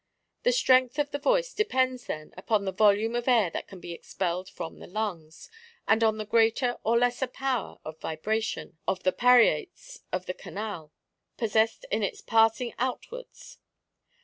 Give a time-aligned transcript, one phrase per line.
[0.41, 3.91] The strength of the voice depends, then, upon the volume of air that can We
[3.91, 5.47] expelled from the lungs,
[5.87, 10.91] and on the greater or lesser power of vibration of the parietes of the canal,
[11.37, 13.59] possessed in its passing out wards.